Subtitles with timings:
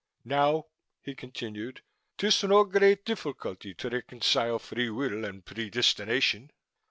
[0.25, 0.65] "Now,"
[1.03, 1.83] he continued,
[2.17, 6.49] "'tis no great difficulty to reconcile free will and predestination."